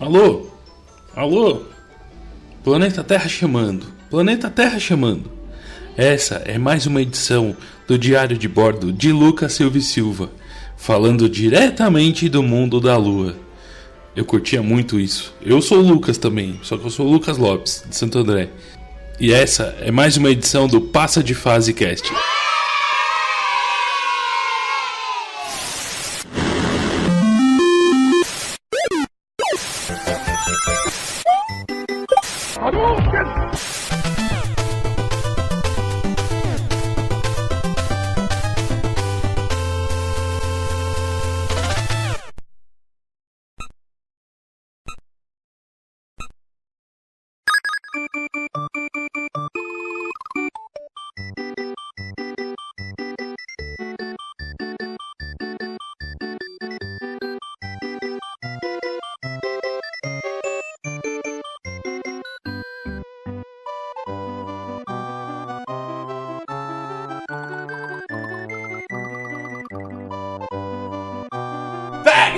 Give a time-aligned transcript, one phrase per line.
[0.00, 0.46] Alô?
[1.16, 1.62] Alô?
[2.62, 3.84] Planeta Terra chamando.
[4.08, 5.28] Planeta Terra chamando.
[5.96, 10.30] Essa é mais uma edição do Diário de Bordo de Lucas Silva e Silva,
[10.76, 13.34] falando diretamente do mundo da Lua.
[14.14, 15.34] Eu curtia muito isso.
[15.42, 18.50] Eu sou Lucas também, só que eu sou Lucas Lopes, de Santo André.
[19.18, 22.08] E essa é mais uma edição do Passa de Fase Cast.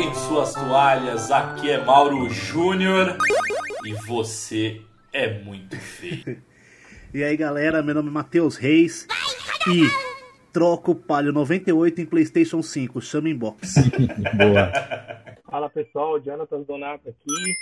[0.00, 3.18] Peguem suas toalhas, aqui é Mauro Júnior
[3.84, 4.80] e você
[5.12, 6.42] é muito feio.
[7.12, 9.06] E aí galera, meu nome é Matheus Reis
[9.68, 9.82] e
[10.52, 13.74] troco o Palio 98 em Playstation 5, chama inbox.
[14.38, 14.72] Boa.
[15.50, 17.54] Fala pessoal, Jonathan Donato aqui.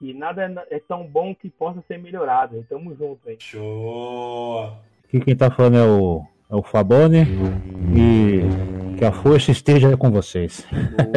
[0.00, 2.64] E nada é tão bom que possa ser melhorado.
[2.70, 3.36] Tamo junto, hein?
[3.38, 4.78] Show!
[5.04, 7.26] Aqui quem tá falando é o, é o Fabone.
[7.96, 10.64] E que a força esteja com vocês.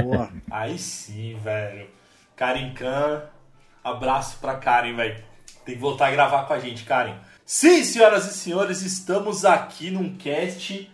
[0.01, 0.29] Boa.
[0.49, 1.87] Aí sim, velho.
[2.35, 3.21] Karen Khan,
[3.83, 5.21] abraço pra Karen, velho.
[5.65, 7.15] Tem que voltar a gravar com a gente, Karen.
[7.45, 10.89] Sim, senhoras e senhores, estamos aqui num cast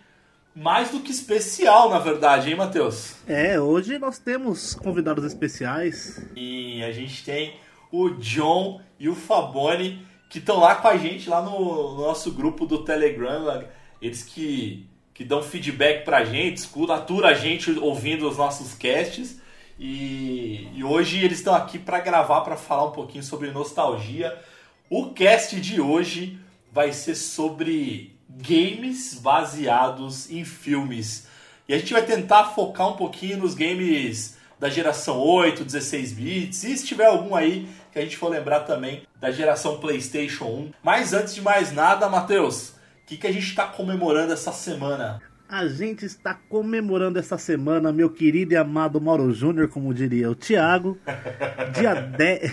[0.54, 3.16] mais do que especial, na verdade, hein, Matheus?
[3.26, 6.20] É, hoje nós temos convidados especiais.
[6.36, 7.54] E a gente tem
[7.90, 12.32] o John e o Fabone que estão lá com a gente, lá no, no nosso
[12.32, 13.64] grupo do Telegram.
[14.02, 19.40] Eles que, que dão feedback pra gente, escuta, atura a gente ouvindo os nossos casts.
[19.78, 24.36] E, e hoje eles estão aqui para gravar, para falar um pouquinho sobre nostalgia.
[24.90, 26.38] O cast de hoje
[26.72, 31.28] vai ser sobre games baseados em filmes.
[31.68, 36.64] E a gente vai tentar focar um pouquinho nos games da geração 8, 16 bits,
[36.64, 40.72] e se tiver algum aí que a gente for lembrar também da geração PlayStation 1.
[40.82, 45.20] Mas antes de mais nada, Matheus, o que, que a gente está comemorando essa semana?
[45.48, 50.34] A gente está comemorando essa semana, meu querido e amado Mauro Júnior, como diria o
[50.34, 50.96] Thiago.
[51.76, 52.52] Dia 10.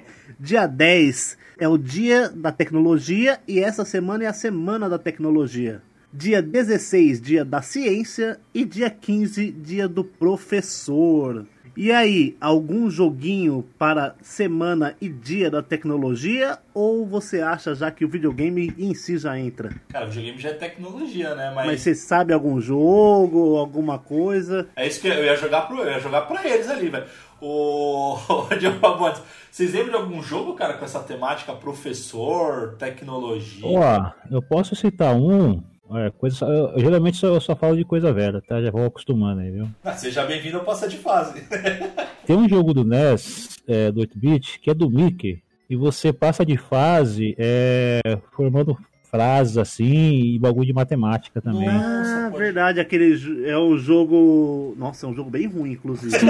[0.40, 5.82] dia 10 é o dia da tecnologia e essa semana é a semana da tecnologia.
[6.12, 11.46] Dia 16, dia da ciência e dia 15, dia do professor.
[11.76, 16.56] E aí, algum joguinho para semana e dia da tecnologia?
[16.72, 19.74] Ou você acha já que o videogame em si já entra?
[19.88, 21.52] Cara, o videogame já é tecnologia, né?
[21.52, 24.68] Mas, Mas você sabe algum jogo, alguma coisa?
[24.76, 27.06] é isso que eu ia jogar pro, eu ia jogar pra eles ali, velho.
[27.40, 28.16] O
[28.58, 29.12] Diogo
[29.50, 33.66] vocês lembram de algum jogo, cara, com essa temática professor, tecnologia?
[33.66, 35.62] Ó, eu posso citar um.
[35.96, 38.60] É, coisa, só- eu, eu geralmente só, eu só falo de coisa velha, tá?
[38.62, 39.68] Já vou acostumando aí, viu?
[39.84, 41.42] Ah, seja bem-vindo ao Passa de Fase.
[42.26, 46.44] Tem um jogo do NES, é, do 8-bit, que é do Mickey, e você passa
[46.44, 48.00] de fase é,
[48.32, 48.76] formando
[49.10, 51.68] frases assim e bagulho de matemática também.
[51.70, 54.74] Nossa, Ah, pode- verdade, aquele é um jogo.
[54.78, 56.16] Nossa, é um jogo bem ruim, inclusive.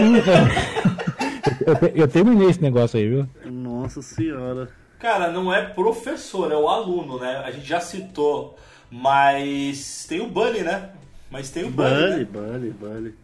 [1.66, 3.26] Eu, te- eu terminei esse negócio aí, viu?
[3.46, 4.68] Nossa senhora.
[4.98, 7.36] Cara, não é professor, é o aluno, né?
[7.44, 8.58] A gente já citou,
[8.94, 10.90] mas tem o Bunny, né?
[11.28, 12.24] Mas tem o Bunny, Bunny, né?
[12.24, 13.14] Bunny, Bunny.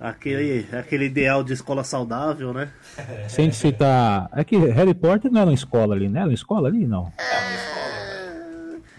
[0.00, 2.72] Aquele, aquele ideal de escola saudável, né?
[3.28, 4.28] Sem citar.
[4.32, 6.18] É que Harry Potter não era uma escola ali, né?
[6.20, 6.86] Era uma escola ali?
[6.86, 7.12] Não.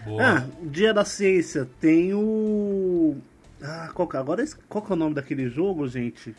[0.06, 0.22] Boa.
[0.22, 3.18] Ah, Dia da Ciência tem o.
[3.62, 6.34] Ah, qual que, agora qual que é o nome daquele jogo, gente?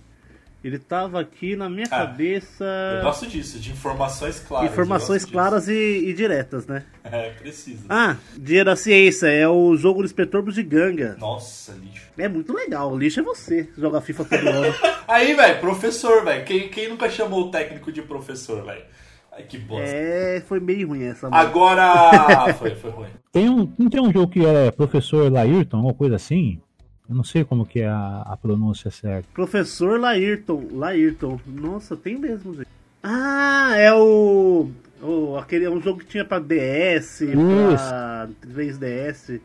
[0.63, 2.65] Ele tava aqui na minha Ah, cabeça.
[2.97, 4.71] Eu gosto disso, de informações claras.
[4.71, 5.73] Informações claras e,
[6.09, 6.83] e diretas, né?
[7.09, 7.85] É, precisa.
[7.87, 11.15] Ah, Dia da Ciência é o jogo do Inspetor Bugiganga.
[11.17, 12.07] Nossa, lixo.
[12.17, 14.73] É muito legal, o lixo é você jogar FIFA todo ano.
[15.07, 16.43] Aí, velho, professor, velho.
[16.43, 18.83] Quem, quem nunca chamou o técnico de professor, velho?
[19.31, 19.85] Ai, que bosta.
[19.87, 21.29] É, foi meio ruim essa.
[21.29, 21.41] mano.
[21.41, 22.53] Agora.
[22.59, 23.07] foi, foi ruim.
[23.31, 26.59] Tem um, não tem um jogo que é professor Laírton, alguma coisa assim?
[27.09, 29.27] Eu não sei como que é a, a pronúncia certa.
[29.33, 31.39] Professor Laírton, Laírton.
[31.45, 32.67] Nossa, tem mesmo, gente.
[33.01, 34.69] Ah, é o,
[35.01, 39.39] o aquele é um jogo que tinha pra DS, pra 3DS.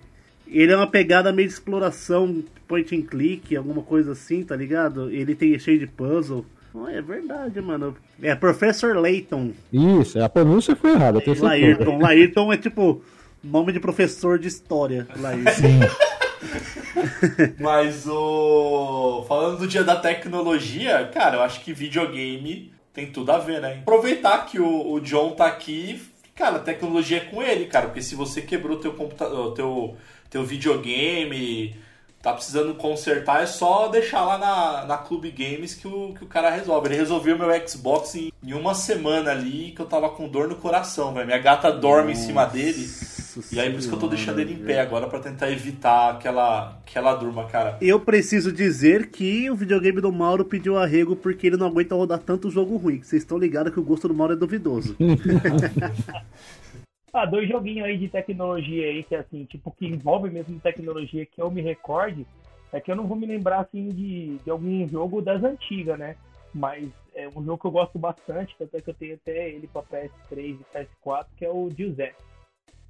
[0.48, 5.10] Ele é uma pegada meio de exploração, point and click, alguma coisa assim, tá ligado?
[5.10, 6.44] Ele tem cheio de puzzle.
[6.74, 7.94] Não, é verdade, mano.
[8.20, 9.52] É Professor Layton.
[9.72, 11.22] Isso, a pronúncia foi errada.
[11.40, 11.98] Laírton.
[11.98, 13.02] Laírton é tipo
[13.42, 15.06] nome de professor de história.
[15.16, 16.11] Laírton.
[17.58, 19.24] Mas o.
[19.28, 23.78] Falando do dia da tecnologia, cara, eu acho que videogame tem tudo a ver, né?
[23.80, 26.02] Aproveitar que o, o John tá aqui,
[26.34, 27.86] cara, a tecnologia é com ele, cara.
[27.86, 29.96] Porque se você quebrou teu computador, teu,
[30.28, 31.74] teu videogame,
[32.20, 36.28] tá precisando consertar, é só deixar lá na, na Clube Games que o, que o
[36.28, 36.88] cara resolve.
[36.88, 40.56] Ele resolveu meu Xbox em, em uma semana ali que eu tava com dor no
[40.56, 41.26] coração, velho.
[41.26, 42.88] Minha gata dorme em cima dele.
[43.52, 46.10] E aí por isso que eu tô deixando ele em pé agora pra tentar evitar
[46.10, 47.78] aquela, aquela durma, cara.
[47.80, 52.18] Eu preciso dizer que o videogame do Mauro pediu arrego porque ele não aguenta rodar
[52.18, 52.98] tanto jogo ruim.
[52.98, 54.96] que Vocês estão ligados que o gosto do Mauro é duvidoso.
[57.14, 61.42] Ah, dois joguinhos aí de tecnologia aí, que assim, tipo, que envolve mesmo tecnologia que
[61.42, 62.26] eu me recorde,
[62.72, 66.16] é que eu não vou me lembrar assim de, de algum jogo das antigas, né?
[66.54, 69.82] Mas é um jogo que eu gosto bastante, até que eu tenho até ele para
[69.82, 72.14] PS3 e PS4, que é o Deus Ex.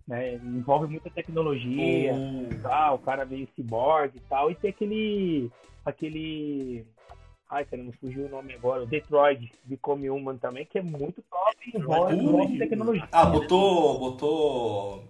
[0.07, 0.35] Né?
[0.35, 2.49] Envolve muita tecnologia, Hum.
[2.63, 5.51] tal, o cara meio cyborg e tal, e tem aquele.
[5.85, 6.85] aquele.
[7.49, 11.23] Ai, cara, não fugiu o nome agora, o Detroit Become Human também, que é muito
[11.31, 13.09] top e envolve, envolve tecnologia.
[13.13, 13.99] Ah, botou.
[13.99, 15.05] botou.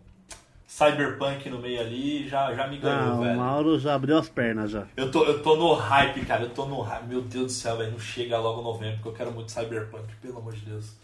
[0.67, 3.37] Cyberpunk no meio ali, já, já me ganhou, Ah, o velho.
[3.39, 4.87] Mauro já abriu as pernas já.
[4.97, 6.45] Eu tô, eu tô no hype, cara.
[6.45, 7.07] Eu tô no hype.
[7.09, 7.93] Meu Deus do céu, velho.
[7.93, 10.97] Não chega logo novembro, porque eu quero muito Cyberpunk, pelo amor de Deus.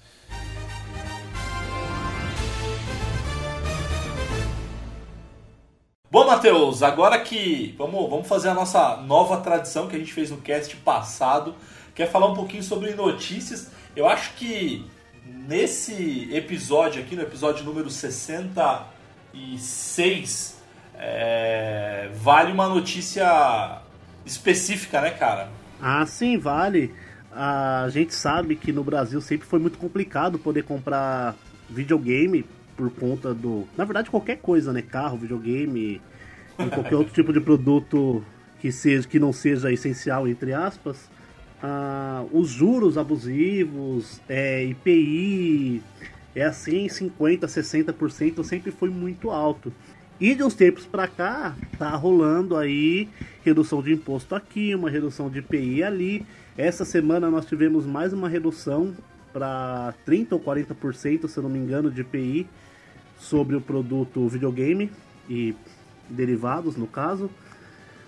[6.10, 10.31] Bom, Matheus, agora que vamos, vamos fazer a nossa nova tradição que a gente fez
[10.31, 11.55] no cast passado,
[11.94, 13.70] quer falar um pouquinho sobre notícias.
[13.94, 14.87] Eu acho que
[15.26, 20.62] nesse episódio aqui, no episódio número 66,
[20.94, 23.82] é, vale uma notícia
[24.25, 25.50] específica, né, cara?
[25.78, 26.94] Ah, sim, vale.
[27.31, 31.37] A gente sabe que no Brasil sempre foi muito complicado poder comprar
[31.69, 32.46] videogame
[32.79, 33.67] por conta do.
[33.77, 34.81] Na verdade, qualquer coisa, né?
[34.81, 36.01] Carro, videogame
[36.57, 38.25] qualquer outro tipo de produto
[38.61, 41.11] que, seja, que não seja essencial, entre aspas.
[41.61, 45.83] Ah, os juros abusivos, é, IPI,
[46.35, 49.73] é assim, 50%, 60% sempre foi muito alto.
[50.21, 53.09] E de uns tempos pra cá, tá rolando aí
[53.45, 56.27] redução de imposto aqui, uma redução de IPI ali.
[56.57, 58.95] Essa semana nós tivemos mais uma redução
[59.33, 62.49] para 30 ou 40%, se eu não me engano, de IPI
[63.19, 64.91] sobre o produto videogame
[65.29, 65.55] e
[66.09, 67.31] derivados, no caso.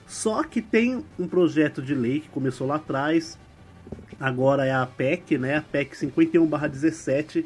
[0.07, 3.39] Só que tem um projeto de lei que começou lá atrás,
[4.19, 5.59] agora é a PEC, né?
[5.59, 7.45] A PEC 51/17,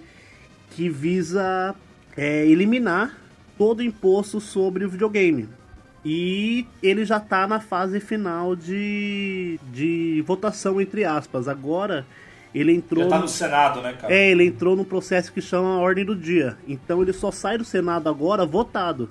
[0.71, 1.75] que visa
[2.17, 3.19] é, eliminar
[3.59, 5.49] todo o imposto sobre o videogame.
[6.05, 11.49] E ele já está na fase final de, de votação, entre aspas.
[11.49, 12.07] Agora
[12.55, 13.05] ele entrou.
[13.05, 14.13] Já tá no- no Senado, né, cara?
[14.15, 16.57] é, ele entrou num processo que chama Ordem do Dia.
[16.69, 19.11] Então ele só sai do Senado agora votado.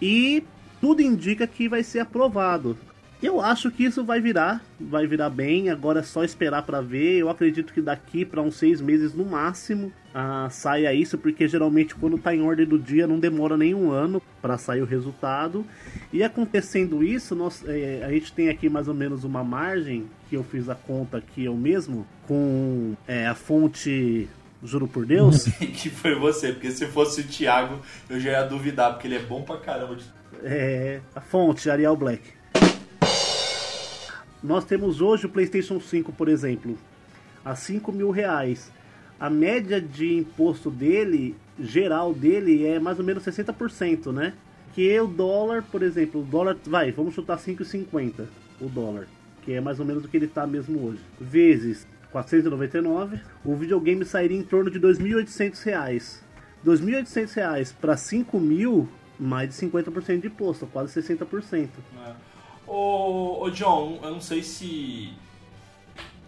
[0.00, 0.44] E
[0.80, 2.76] tudo indica que vai ser aprovado.
[3.20, 5.70] Eu acho que isso vai virar, vai virar bem.
[5.70, 7.18] Agora é só esperar para ver.
[7.18, 11.96] Eu acredito que daqui para uns seis meses no máximo ah, saia isso, porque geralmente
[11.96, 15.66] quando tá em ordem do dia não demora nem um ano para sair o resultado.
[16.12, 20.36] E acontecendo isso, nós, eh, a gente tem aqui mais ou menos uma margem que
[20.36, 24.28] eu fiz a conta aqui eu mesmo com eh, a fonte
[24.62, 25.44] Juro por Deus.
[25.58, 27.80] que foi você, porque se fosse o Thiago,
[28.10, 29.96] eu já ia duvidar, porque ele é bom pra caramba.
[30.42, 32.22] É, a fonte Arial Black.
[34.42, 36.76] Nós temos hoje o PlayStation 5, por exemplo,
[37.44, 38.70] a 5 mil reais.
[39.18, 44.32] A média de imposto dele, geral dele, é mais ou menos 60%, né?
[44.74, 48.26] Que o dólar, por exemplo, o dólar, vai, vamos chutar 5,50
[48.60, 49.06] o dólar,
[49.48, 51.00] que é mais ou menos o que ele tá mesmo hoje.
[51.18, 56.22] Vezes 499, o videogame sairia em torno de 2.800 reais.
[56.66, 58.86] 2.800 reais para 5 mil,
[59.18, 61.68] mais de 50% de imposto, quase 60%.
[61.94, 62.14] né?
[62.66, 65.14] Ô, ô, John, eu não sei se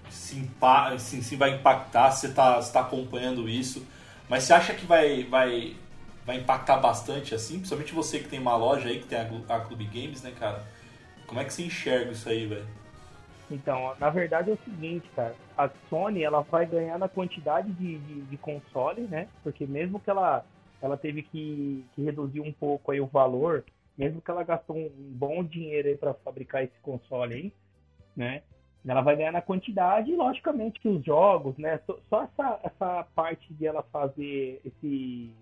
[0.09, 3.87] se, impa- se, se vai impactar, se você tá, se tá acompanhando isso,
[4.31, 5.77] mas você acha que vai, vai,
[6.25, 7.57] vai impactar bastante assim?
[7.59, 10.65] Principalmente você que tem uma loja aí, que tem a, a Clube Games, né, cara?
[11.27, 12.81] Como é que você enxerga isso aí, velho?
[13.51, 15.35] Então, na verdade é o seguinte, cara.
[15.57, 19.29] A Sony, ela vai ganhar na quantidade de, de, de console, né?
[19.43, 20.45] Porque mesmo que ela,
[20.81, 23.65] ela teve que, que reduzir um pouco aí o valor,
[23.99, 27.53] mesmo que ela gastou um bom dinheiro aí para fabricar esse console aí,
[28.17, 28.43] né?
[28.87, 31.81] Ela vai ganhar na quantidade e, logicamente, que os jogos, né?
[31.87, 35.35] Só, só essa, essa parte de ela fazer esse,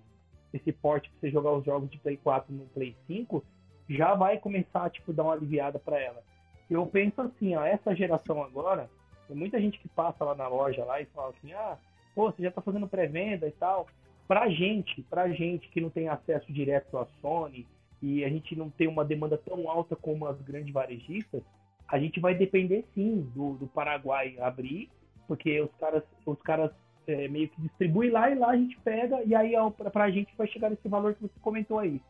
[0.52, 3.44] esse porte para você jogar os jogos de Play 4 no Play 5
[3.88, 6.22] já vai começar, tipo, dar uma aliviada para ela.
[6.70, 8.90] Eu penso assim, ó, essa geração agora,
[9.26, 11.76] Tem muita gente que passa lá na loja lá e fala assim, ah,
[12.14, 13.86] pô, você já tá fazendo pré-venda e tal.
[14.26, 17.66] Pra gente, pra gente que não tem acesso direto à Sony
[18.02, 21.42] e a gente não tem uma demanda tão alta como as grandes varejistas,
[21.86, 24.90] a gente vai depender sim do, do Paraguai abrir,
[25.26, 26.70] porque os caras, os caras
[27.06, 30.34] é, meio que distribuem lá e lá a gente pega, e aí pra, pra gente
[30.36, 32.00] vai chegar nesse valor que você comentou aí.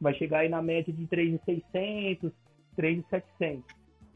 [0.00, 2.32] Vai chegar aí na média de 3.600,
[2.78, 3.62] 3.700.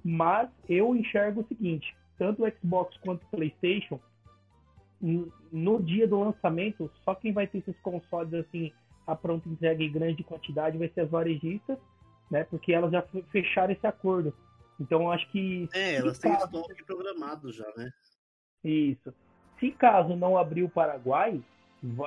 [0.04, 3.98] Mas eu enxergo o seguinte, tanto o Xbox quanto o PlayStation,
[5.00, 8.72] no dia do lançamento, só quem vai ter esses consoles assim
[9.06, 11.78] a pronta entrega em grande quantidade vai ser as varejistas,
[12.30, 12.44] né?
[12.44, 14.34] Porque elas já fecharam esse acordo.
[14.80, 15.68] Então acho que.
[15.72, 16.44] É, elas têm caso...
[16.46, 17.90] estoque programado já, né?
[18.64, 19.12] Isso.
[19.60, 21.40] Se caso não abrir o Paraguai,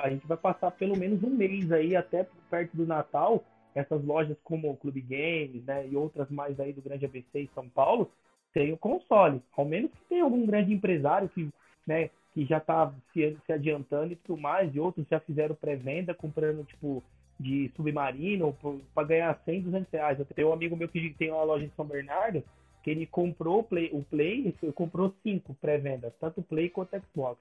[0.03, 3.43] a gente vai passar pelo menos um mês aí, até perto do Natal,
[3.75, 7.49] essas lojas como o Clube Games, né, e outras mais aí do Grande ABC em
[7.53, 8.11] São Paulo,
[8.53, 9.41] tem o console.
[9.55, 11.49] Ao menos que tenha algum grande empresário que,
[11.85, 16.13] né, que já está se, se, adiantando e tudo mais, e outros já fizeram pré-venda
[16.13, 17.03] comprando, tipo,
[17.39, 18.55] de submarino
[18.93, 20.19] para ganhar 100, 200 reais.
[20.19, 22.43] Eu tenho um amigo meu que tem uma loja em São Bernardo,
[22.83, 27.39] que ele comprou o Play, o Play comprou cinco pré-venda, tanto Play quanto Xbox.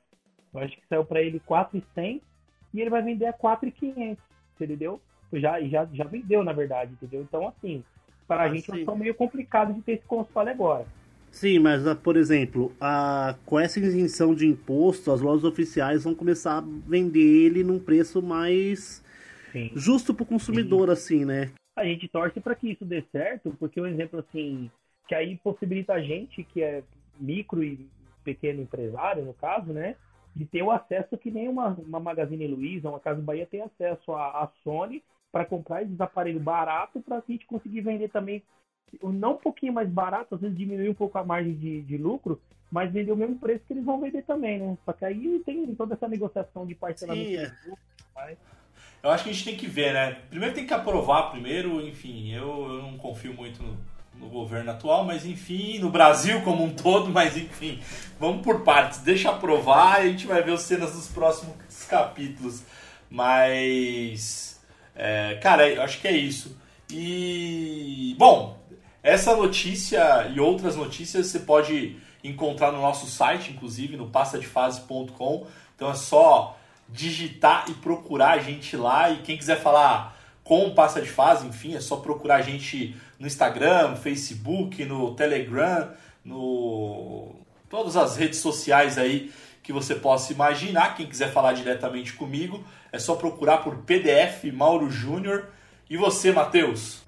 [0.53, 2.21] Eu acho que saiu para ele 4,100
[2.75, 4.23] e ele vai vender a 4,500,
[4.61, 5.01] entendeu?
[5.33, 7.23] Já, já, já vendeu, na verdade, entendeu?
[7.23, 7.83] Então, assim,
[8.27, 10.87] para a ah, gente é meio complicado de ter esse console agora.
[11.31, 16.15] Sim, mas, ah, por exemplo, a, com essa isenção de imposto, as lojas oficiais vão
[16.15, 19.05] começar a vender ele num preço mais
[19.53, 19.71] Sim.
[19.75, 20.93] justo para o consumidor, Sim.
[20.93, 21.51] assim, né?
[21.77, 24.71] A gente torce para que isso dê certo, porque um exemplo assim,
[25.07, 26.83] que aí possibilita a gente, que é
[27.21, 27.87] micro e
[28.25, 29.95] pequeno empresário, no caso, né?
[30.35, 34.13] De ter o acesso que nem uma, uma Magazine Luiza, uma Casa Bahia tem acesso
[34.13, 35.03] à, à Sony
[35.37, 38.43] para comprar esses aparelhos baratos para a gente conseguir vender também,
[39.03, 42.41] não um pouquinho mais barato, às vezes diminuir um pouco a margem de, de lucro,
[42.73, 44.79] mas vender o mesmo preço que eles vão vender também, né?
[44.87, 47.29] Só que aí tem toda essa negociação de parcelamento.
[47.29, 47.37] Sim,
[48.17, 48.37] é.
[49.03, 50.13] Eu acho que a gente tem que ver, né?
[50.31, 53.77] Primeiro tem que aprovar primeiro, enfim, eu, eu não confio muito no
[54.19, 57.83] no governo atual, mas enfim, no Brasil como um todo, mas enfim,
[58.19, 61.55] vamos por partes, deixa aprovar e a gente vai ver as cenas dos próximos
[61.87, 62.63] capítulos.
[63.11, 64.56] Mas,
[64.97, 66.57] é, cara, eu acho que é isso.
[66.91, 68.59] E, bom,
[69.03, 75.47] essa notícia e outras notícias você pode encontrar no nosso site, inclusive no passadefase.com.
[75.75, 79.11] Então é só digitar e procurar a gente lá.
[79.11, 82.97] E quem quiser falar com o Passa de Fase, enfim, é só procurar a gente
[83.19, 85.91] no Instagram, no Facebook, no Telegram,
[86.25, 87.35] no
[87.69, 90.95] todas as redes sociais aí que você possa imaginar.
[90.95, 92.65] Quem quiser falar diretamente comigo,
[92.97, 95.45] é só procurar por PDF Mauro Júnior.
[95.89, 97.03] E você, Matheus?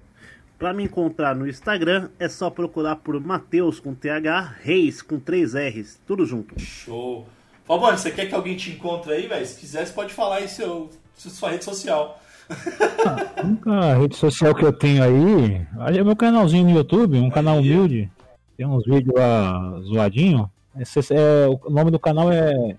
[0.57, 5.55] Para me encontrar no Instagram, é só procurar por Matheus com TH, Reis com 3
[5.55, 6.59] R's, tudo junto.
[6.59, 7.27] Show.
[7.65, 9.45] Fabão, você quer que alguém te encontre aí, velho?
[9.45, 12.21] Se quiser, você pode falar aí seu, sua rede social.
[12.49, 15.67] A única rede social que eu tenho aí
[15.97, 18.11] é meu canalzinho no YouTube, um canal humilde.
[18.57, 20.51] Tem uns vídeos lá zoadinho.
[20.79, 22.75] Esse, é, o nome do canal é,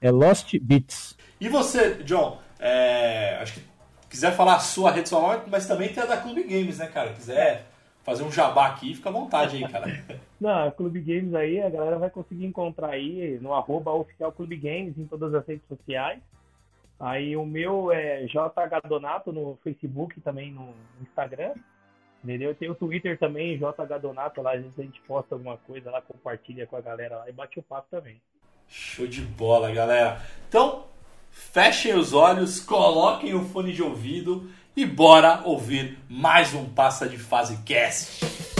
[0.00, 1.13] é Lost Beats.
[1.40, 2.40] E você, John?
[2.58, 3.60] É, acho que
[4.08, 7.12] quiser falar a sua rede social, mas também tem a da Clube Games, né, cara?
[7.12, 7.66] Quiser
[8.04, 9.86] fazer um jabá aqui, fica à vontade aí, cara.
[10.40, 14.96] Não, Clube Games aí, a galera vai conseguir encontrar aí no arroba oficial Clube Games
[14.98, 16.20] em todas as redes sociais.
[17.00, 21.54] Aí o meu é JH Donato no Facebook também no Instagram.
[22.22, 22.54] Entendeu?
[22.54, 26.00] Tem o Twitter também, JH Donato, lá às vezes a gente posta alguma coisa lá,
[26.00, 28.20] compartilha com a galera lá e bate o papo também.
[28.66, 30.22] Show de bola, galera.
[30.48, 30.84] Então,
[31.34, 37.18] fechem os olhos, coloquem o fone de ouvido e bora ouvir mais um Passa de
[37.18, 38.53] Fase Cast.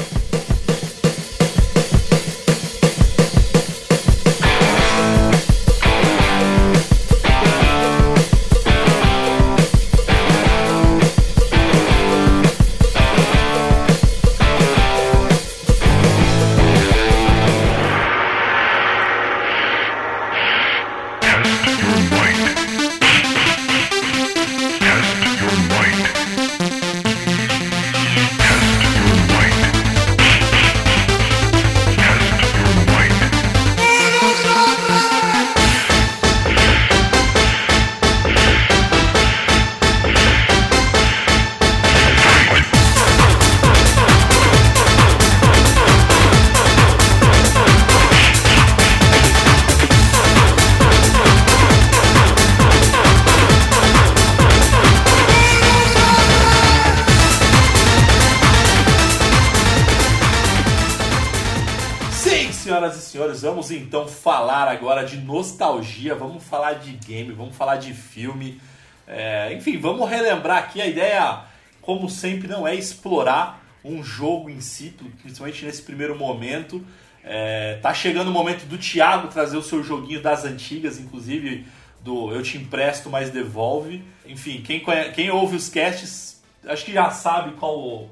[66.55, 68.61] Falar de game, vamos falar de filme.
[69.09, 71.41] É, enfim, vamos relembrar aqui a ideia,
[71.83, 76.85] como sempre, não é explorar um jogo em si, principalmente nesse primeiro momento.
[77.25, 81.67] É, tá chegando o momento do Thiago trazer o seu joguinho das antigas, inclusive
[82.01, 84.05] do Eu Te Empresto, mas devolve.
[84.25, 88.11] Enfim, quem, conhece, quem ouve os casts, acho que já sabe qual,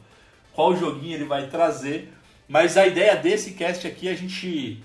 [0.53, 2.13] qual joguinho ele vai trazer.
[2.49, 4.83] Mas a ideia desse cast aqui é a gente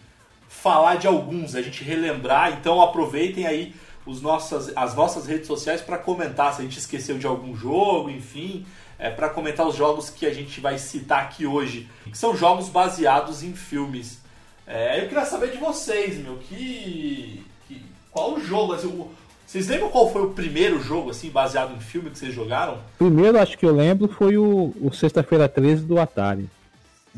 [0.48, 2.54] falar de alguns, a gente relembrar.
[2.54, 3.76] Então aproveitem aí
[4.06, 8.10] os nossas, as nossas redes sociais para comentar se a gente esqueceu de algum jogo,
[8.10, 8.66] enfim,
[8.98, 12.70] é, para comentar os jogos que a gente vai citar aqui hoje, que são jogos
[12.70, 14.20] baseados em filmes.
[14.66, 19.12] É, eu queria saber de vocês, meu, que, que qual o jogo, assim, o,
[19.46, 22.80] vocês lembram qual foi o primeiro jogo assim baseado em filme que vocês jogaram?
[22.98, 26.50] Primeiro, acho que eu lembro, foi o, o Sexta-feira 13 do Atari.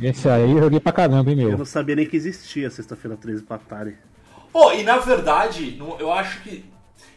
[0.02, 1.52] Esse aí eu joguei pra caramba, primeiro.
[1.52, 3.98] Eu não sabia nem que existia Sexta-feira 13 pro Atari.
[4.52, 6.66] Pô, e na verdade, eu acho que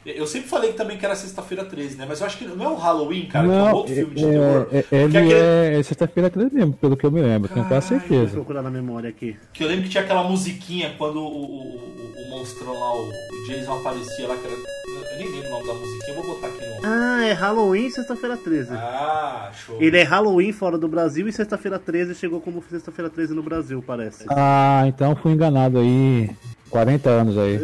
[0.04, 2.06] eu sempre falei também que era sexta-feira 13, né?
[2.08, 4.14] Mas eu acho que não é o Halloween, cara, não, que é um outro filme
[4.14, 4.68] de é, terror.
[4.72, 5.34] É, ele aquele...
[5.78, 8.32] é sexta-feira 13 mesmo, pelo que eu me lembro, tenho quase Vou certeza.
[8.32, 9.36] procurar na memória aqui.
[9.52, 13.12] Que eu lembro que tinha aquela musiquinha quando o, o, o, o monstrão lá, o,
[13.46, 14.54] Jason aparecia lá, que era.
[14.54, 16.72] Eu nem lembro o nome da musiquinha, eu vou botar aqui no.
[16.82, 18.72] Ah, é Halloween sexta-feira 13.
[18.72, 19.76] Ah, show.
[19.80, 23.82] Ele é Halloween fora do Brasil e sexta-feira 13 chegou como sexta-feira 13 no Brasil,
[23.86, 24.24] parece.
[24.30, 26.30] Ah, então fui enganado aí.
[26.72, 27.58] 40 anos aí.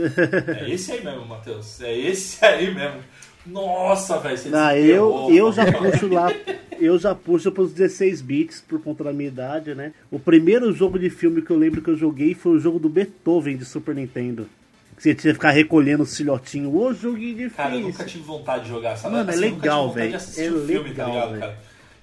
[0.61, 1.81] É esse aí mesmo, Matheus.
[1.81, 3.01] É esse aí mesmo.
[3.47, 4.39] Nossa, velho.
[4.53, 6.31] Ah, eu, eu já puxo lá.
[6.79, 9.93] Eu já puxo pros 16 bits por conta da minha idade, né?
[10.11, 12.89] O primeiro jogo de filme que eu lembro que eu joguei foi o jogo do
[12.89, 14.47] Beethoven de Super Nintendo.
[14.95, 16.75] Que você tinha que ficar recolhendo os filhotinhos.
[16.75, 17.57] Ô, joguinho difícil.
[17.57, 20.15] Cara, eu nunca tive vontade de jogar essa Mano, é assim, legal, velho.
[20.15, 21.57] É filme, legal, tá ligado?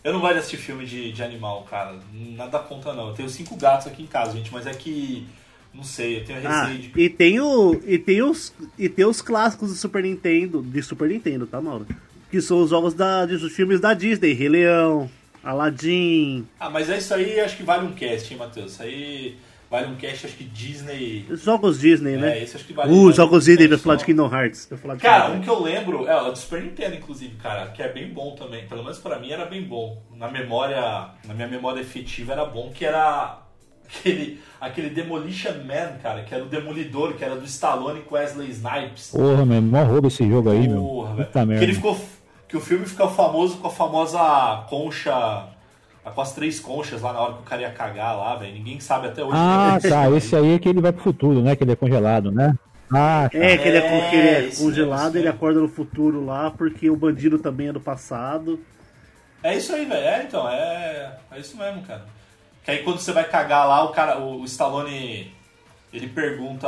[0.04, 1.96] Eu não gosto de assistir filme de, de animal, cara.
[2.14, 3.10] Nada contra, não.
[3.10, 5.28] Eu tenho cinco gatos aqui em casa, gente, mas é que.
[5.76, 7.02] Não sei, eu tenho Ah, receio de.
[7.02, 11.10] e tem o e tem os e tem os clássicos do Super Nintendo, de Super
[11.10, 11.86] Nintendo, tá, Mauro?
[12.32, 15.10] Que são os jogos da dos filmes da Disney, Rei Leão,
[15.44, 18.74] Aladdin, Ah, mas é isso aí, acho que vale um cast, hein, Matheus?
[18.74, 19.38] Isso aí
[19.70, 21.26] vale um cast, acho que Disney.
[21.32, 22.44] jogos Disney, É, né?
[22.44, 24.06] esse acho que vale Uh, jogos um Disney, eu falar de.
[24.06, 24.68] Kingdom Hearts.
[24.72, 27.36] Eu falar de Cara, Kingdom um que eu lembro é o do Super Nintendo, inclusive,
[27.36, 28.66] cara, que é bem bom também.
[28.68, 30.02] Pelo menos pra mim era bem bom.
[30.16, 33.42] Na memória, na minha memória efetiva era bom, que era
[33.88, 38.50] aquele, aquele Demolition Man, cara, que era o Demolidor, que era do Stallone com Wesley
[38.50, 39.12] Snipes.
[39.12, 40.82] Porra, meu, mó roubo esse jogo aí, meu.
[40.82, 41.28] Porra, velho.
[41.28, 41.64] Puta Que merda.
[41.64, 42.00] ele ficou.
[42.48, 45.48] Que o filme ficou famoso com a famosa concha.
[46.04, 48.54] Com as três conchas lá na hora que o cara ia cagar lá, velho.
[48.54, 49.34] Ninguém sabe até hoje.
[49.36, 49.90] Ah, né?
[49.90, 50.12] tá.
[50.12, 51.56] Esse aí é que ele vai pro futuro, né?
[51.56, 52.56] Que ele é congelado, né?
[52.92, 53.38] Ah, tá.
[53.40, 56.88] É, que ele é, É, que ele é congelado, ele acorda no futuro lá, porque
[56.90, 58.60] o bandido também é do passado.
[59.42, 60.06] É isso aí, velho.
[60.06, 62.06] É, então, é, é isso mesmo, cara.
[62.66, 65.32] Que aí quando você vai cagar lá, o cara, o, o Stallone,
[65.94, 66.68] ele pergunta,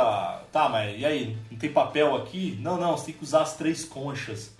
[0.52, 2.56] tá, mas e aí, não tem papel aqui?
[2.62, 4.56] Não, não, você tem que usar as três conchas.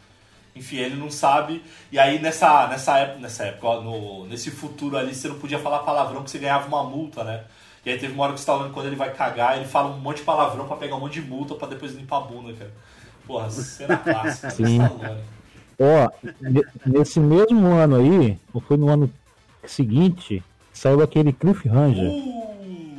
[0.56, 1.62] Enfim, ele não sabe.
[1.92, 5.60] E aí nessa, nessa época, nessa época, ó, no, nesse futuro ali, você não podia
[5.60, 7.44] falar palavrão que você ganhava uma multa, né?
[7.86, 9.98] E aí teve uma hora que o Stallone, quando ele vai cagar, ele fala um
[9.98, 12.72] monte de palavrão pra pegar um monte de multa pra depois limpar a bunda, cara.
[13.24, 14.50] Porra, cena clássica.
[14.50, 14.82] Sim.
[14.82, 15.22] Stallone.
[15.78, 19.10] Ó, ne- nesse mesmo ano aí, ou foi no ano
[19.64, 20.42] seguinte,
[20.78, 22.10] saiu aquele Cliffhanger.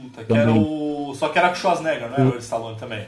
[0.03, 1.15] Puta, que era o.
[1.15, 3.05] Só que era com o Schwarzenegger, não era o Stallone também.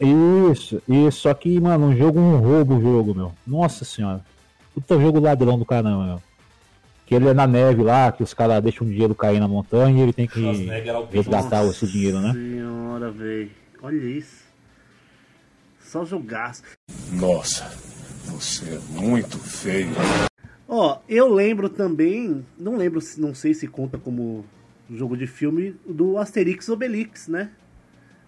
[0.00, 1.20] Isso, isso.
[1.20, 3.32] Só que, mano, um jogo, um roubo o jogo, meu.
[3.46, 4.24] Nossa senhora.
[4.74, 6.22] Puta jogo ladrão do caramba, meu.
[7.06, 9.98] Que ele é na neve lá, que os caras deixam o dinheiro cair na montanha
[9.98, 10.40] e ele tem que
[11.12, 12.32] resgatar esse dinheiro, né?
[12.32, 13.50] Senhora, velho.
[13.82, 14.42] Olha isso.
[15.80, 16.62] Só jogaço.
[17.12, 17.70] Nossa,
[18.24, 19.90] você é muito feio.
[20.68, 24.44] Ó, eu lembro também, não lembro, se- não sei se conta como
[24.90, 27.50] jogo de filme, do Asterix Obelix, né?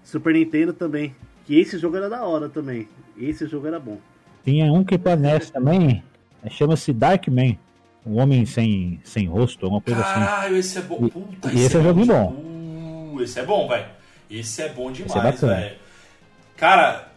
[0.04, 1.14] Super Nintendo também.
[1.44, 2.88] Que esse jogo era da hora também.
[3.18, 3.98] Esse jogo era bom.
[4.44, 6.02] Tinha um que parece também,
[6.42, 7.58] é, chama-se Darkman.
[8.04, 10.20] Um homem sem, sem rosto, alguma coisa assim.
[10.20, 11.06] Caralho, esse é bom.
[11.06, 13.12] E- Puta, e esse é joguinho bom.
[13.16, 13.86] Uh, esse é bom, velho.
[14.30, 15.76] Esse é bom Esse é demais, velho.
[16.56, 17.08] Cara,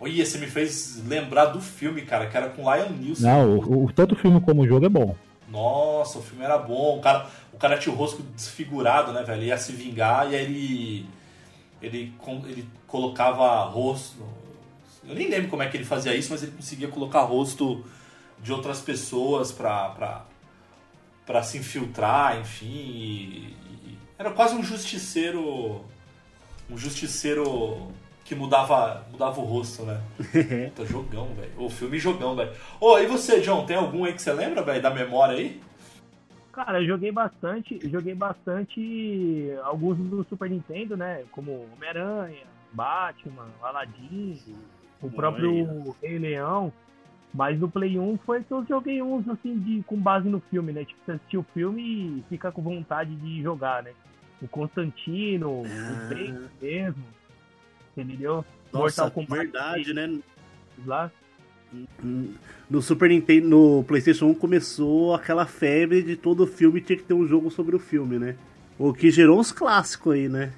[0.00, 3.26] olha, você me fez lembrar do filme, cara, que era com Lion Neeson.
[3.26, 5.14] Não, o, o- tanto o filme como o jogo é bom.
[5.48, 6.98] Nossa, o filme era bom.
[6.98, 9.40] O cara, o cara tinha o rosto desfigurado, né, velho?
[9.40, 11.06] Ele ia se vingar e aí ele.
[11.82, 12.12] Ele,
[12.46, 14.22] ele colocava rosto.
[15.06, 17.84] Eu nem lembro como é que ele fazia isso, mas ele conseguia colocar rosto
[18.42, 20.24] de outras pessoas pra, pra,
[21.24, 22.66] pra se infiltrar, enfim.
[22.66, 23.54] e-
[23.86, 25.84] e- era quase um justiceiro.
[26.68, 27.88] Um justiceiro
[28.26, 30.00] que mudava, mudava o rosto, né?
[30.68, 31.52] Puta, jogão, velho.
[31.56, 32.50] O filme jogão, velho.
[32.80, 35.60] Ô, e você, John, tem algum aí que você lembra, velho, da memória aí?
[36.52, 41.22] Cara, eu joguei bastante, eu joguei bastante alguns do Super Nintendo, né?
[41.30, 44.40] Como Homem-Aranha, Batman, Aladdin,
[45.00, 46.72] o próprio Rei Leão.
[47.32, 50.72] Mas no Play 1 foi que eu joguei uns assim de, com base no filme,
[50.72, 50.84] né?
[50.86, 53.92] Tipo, você assistir o filme e fica com vontade de jogar, né?
[54.40, 56.04] O Constantino, Ah.
[56.06, 57.04] o Drake mesmo.
[57.96, 58.44] Entendeu?
[58.72, 60.18] Nossa, Mortal Kombat verdade, né?
[60.84, 61.10] lá.
[62.70, 67.14] No Super Nintendo, no PlayStation 1 começou aquela febre de todo filme tinha que ter
[67.14, 68.36] um jogo sobre o filme, né?
[68.78, 70.52] O que gerou uns clássicos aí, né?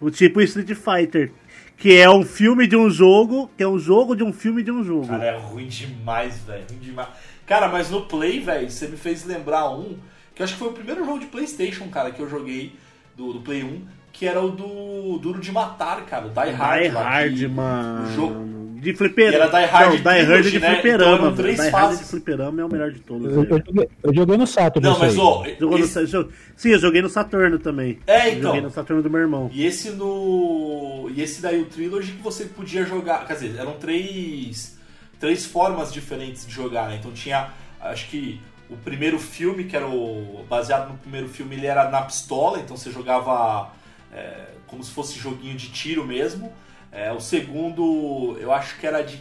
[0.00, 1.32] O tipo Street Fighter,
[1.76, 4.70] que é um filme de um jogo, que é um jogo de um filme de
[4.70, 5.08] um jogo.
[5.08, 6.64] Cara, é ruim demais, velho.
[6.68, 7.08] Ruim demais.
[7.46, 9.96] Cara, mas no Play, velho, você me fez lembrar um,
[10.34, 12.74] que eu acho que foi o primeiro jogo de Playstation, cara, que eu joguei
[13.16, 13.82] do, do Play 1,
[14.18, 16.82] que era o do Duro de Matar, cara, o Die Hard.
[16.82, 18.08] Die lá, Hard, que- mano.
[18.08, 19.44] o jogo- De fliperama.
[19.44, 20.70] Era Die Hard Não, Die Hard Trilogy, de né?
[20.74, 23.26] fliperama, Então três Die Hard de fliperama é o melhor de todos.
[23.32, 24.88] Eu, eu joguei, eu joguei no Saturn.
[24.88, 27.98] Não, mas ó, Jogou no esse- jo- Sim, eu joguei no Saturno também.
[28.06, 28.42] É, Eu então.
[28.50, 29.50] Joguei no Saturno do meu irmão.
[29.52, 31.10] E esse no.
[31.14, 33.26] E esse daí, o Trilogy, que você podia jogar.
[33.26, 34.76] Quer dizer, eram três.
[35.18, 36.96] Três formas diferentes de jogar, né?
[37.00, 37.48] Então tinha.
[37.80, 40.44] Acho que o primeiro filme, que era o.
[40.48, 43.72] Baseado no primeiro filme, ele era na pistola, então você jogava
[44.12, 46.52] é, como se fosse joguinho de tiro mesmo.
[46.90, 49.20] É, o segundo, eu acho que era de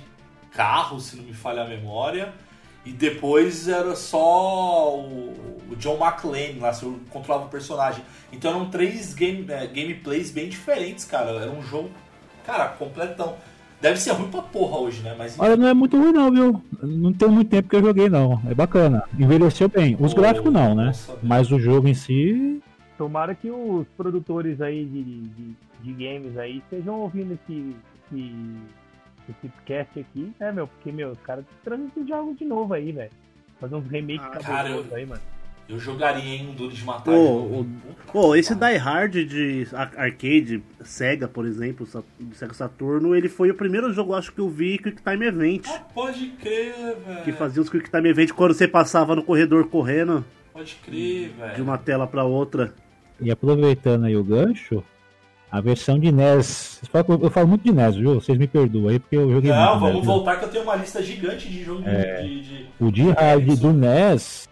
[0.52, 2.34] carro, se não me falha a memória.
[2.86, 5.34] E depois era só o,
[5.70, 8.02] o John McClane lá, você controlava o personagem.
[8.32, 11.32] Então eram três game, é, gameplays bem diferentes, cara.
[11.32, 11.90] Era um jogo,
[12.46, 13.36] cara, completão.
[13.82, 15.14] Deve ser ruim pra porra hoje, né?
[15.18, 16.64] Mas Olha, não é muito ruim não, viu?
[16.82, 18.42] Não tem muito tempo que eu joguei não.
[18.50, 19.04] É bacana.
[19.20, 19.96] Envelheceu bem.
[20.00, 20.86] Os Pô, gráficos não, né?
[20.86, 22.62] nossa, Mas o jogo em si.
[22.98, 27.76] Tomara que os produtores aí de, de, de games aí estejam ouvindo esse,
[28.12, 28.34] esse,
[29.30, 30.68] esse cast aqui, né, meu?
[30.68, 33.12] Porque, meu, os caras trazem esses jogos de novo aí, velho.
[33.60, 35.22] Fazer uns remakes Ah, cara, cabulosos aí, mano.
[35.70, 37.12] eu jogaria em um duro de matar.
[38.12, 41.88] Pô, esse Die Hard de ar- arcade, Sega, por exemplo,
[42.34, 45.66] Sega Saturno, ele foi o primeiro jogo, acho que eu vi Quick Time Event.
[45.68, 46.74] Ah, pode crer,
[47.06, 47.24] velho.
[47.24, 51.56] Que fazia os Quick Time Event quando você passava no corredor correndo Pode crer, velho.
[51.56, 52.74] de uma tela pra outra.
[53.20, 54.84] E aproveitando aí o gancho,
[55.52, 56.82] a versão de NES.
[57.22, 58.16] Eu falo muito de NES, viu?
[58.16, 60.12] Vocês me perdoam aí, porque eu joguei Não, muito vamos NES, viu?
[60.14, 63.74] voltar que eu tenho uma lista gigante de jogos de, de- O de hard do
[63.74, 64.48] NES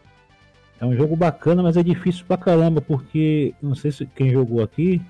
[0.79, 4.63] é um jogo bacana, mas é difícil pra caramba, porque não sei se quem jogou
[4.63, 5.01] aqui,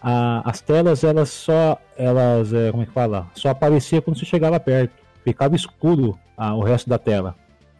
[0.00, 3.26] a- as telas elas só elas é, como é que fala?
[3.34, 4.92] Só aparecia quando você chegava perto,
[5.24, 7.34] ficava escuro ah, o resto da tela.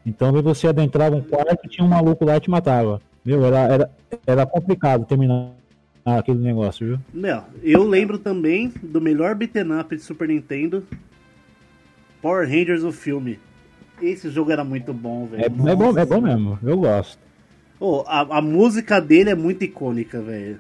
[0.07, 3.01] Então você adentrava um quarto e tinha um maluco lá e te matava.
[3.25, 3.91] Meu, era, era,
[4.27, 5.53] era complicado terminar
[6.05, 6.99] aquele negócio, viu?
[7.13, 10.87] Meu, eu lembro também do melhor beat'em up de Super Nintendo,
[12.21, 13.39] Power Rangers o filme.
[14.03, 15.69] Esse jogo era muito bom, É, velho.
[15.69, 17.19] é bom, é bom mesmo, eu gosto.
[17.81, 20.59] Ô, a, a música dele é muito icônica, velho.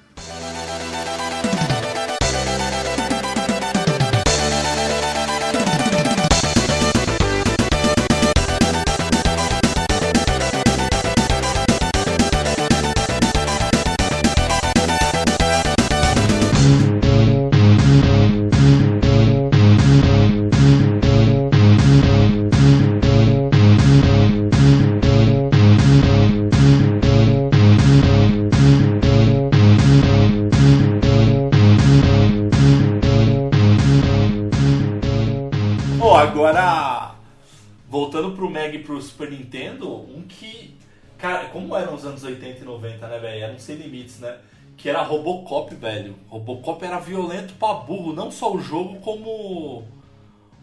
[37.94, 40.74] Voltando pro Mega e pro Super Nintendo, um que.
[41.16, 43.44] Cara, como eram os anos 80 e 90, né, velho?
[43.44, 44.37] Eram sem limites, né?
[44.76, 46.16] Que era Robocop, velho.
[46.26, 49.85] Robocop era violento pra burro, não só o jogo, como.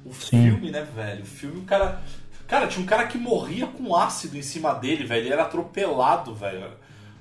[0.05, 0.43] O Sim.
[0.43, 1.23] filme, né, velho?
[1.23, 2.01] O filme, o cara.
[2.49, 5.21] Cara, tinha um cara que morria com ácido em cima dele, velho.
[5.27, 6.65] Ele era atropelado, velho.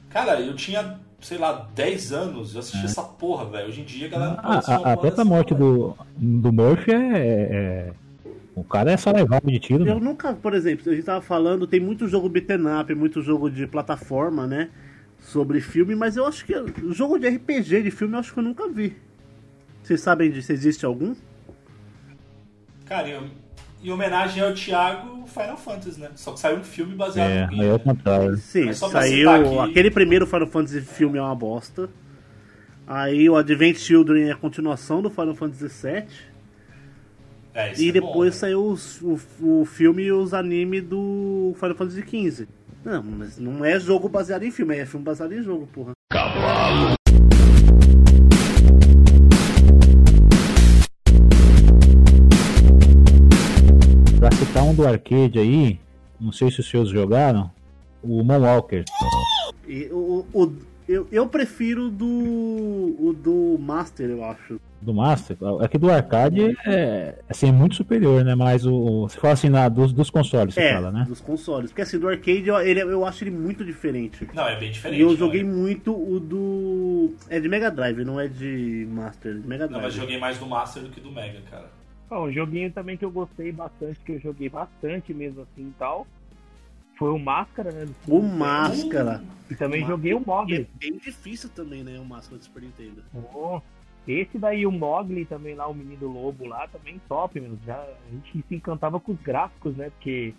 [0.09, 3.68] Cara, eu tinha, sei lá, 10 anos, eu assisti essa porra, velho.
[3.68, 6.53] Hoje em dia a galera não Ah, se a, a incomodar própria morte do, do
[6.53, 7.92] Murphy é, é-
[8.61, 10.01] O cara é saraivado de tiro, Eu mano.
[10.11, 13.66] nunca, por exemplo, a gente tava falando, tem muito jogo beat'em up, muito jogo de
[13.66, 14.68] plataforma, né?
[15.18, 16.53] Sobre filme, mas eu acho que
[16.90, 18.96] jogo de RPG de filme eu acho que eu nunca vi.
[19.83, 21.14] Vocês sabem se existe algum?
[22.87, 23.31] Cara, em,
[23.83, 26.11] em homenagem ao Thiago, Final Fantasy, né?
[26.16, 28.37] Só que saiu um filme baseado É, no aí é o contrário.
[28.37, 29.31] Sim, só pra saiu.
[29.31, 31.88] aqui- Aquele primeiro Final Fantasy filme é uma bosta.
[32.87, 36.05] Aí o Advent Children é a continuação do Final Fantasy VII.
[37.61, 41.53] É, isso E é depois bom, saiu os- o, o filme e os animes do
[41.59, 42.49] Final Fantasy XV.
[42.85, 45.92] Não, mas não é jogo baseado em filme, é filme baseado em jogo, porra.
[54.18, 55.81] Pra citar um do arcade aí,
[56.20, 57.51] não sei se os seus jogaram,
[58.03, 58.85] o Moonwalker.
[59.66, 60.53] E o, o,
[60.90, 62.05] eu, eu prefiro do.
[62.05, 64.61] o do Master, eu acho.
[64.83, 65.37] Do Master?
[65.61, 68.35] É que do arcade é assim, é muito superior, né?
[68.35, 69.03] Mas o.
[69.03, 71.05] Você fala assim, na, dos, dos consoles, você é, fala, né?
[71.07, 71.70] dos consoles.
[71.70, 74.26] Porque assim, do arcade eu, ele, eu acho ele muito diferente.
[74.35, 74.98] Não, é bem diferente.
[74.98, 77.14] E eu joguei muito o do.
[77.29, 79.81] É de Mega Drive, não é de Master, é de Mega Drive.
[79.81, 81.70] Não, mas joguei mais do Master do que do Mega, cara.
[82.09, 85.74] Bom, um joguinho também que eu gostei bastante, que eu joguei bastante mesmo assim e
[85.79, 86.05] tal,
[87.01, 87.89] foi o Máscara, né?
[88.07, 88.21] O.
[88.21, 89.23] Máscara.
[89.51, 90.69] E também O joguei o E é Mogli.
[90.79, 91.99] bem difícil também, né?
[91.99, 93.03] O Máscara do Super Nintendo.
[93.35, 93.59] Oh,
[94.07, 97.57] esse daí, o Mogli também lá, o Menino Lobo lá, também top, meu.
[97.67, 99.89] Já, a gente se encantava com os gráficos, né?
[99.89, 100.35] Porque